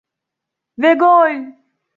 [0.77, 1.53] Ve gol!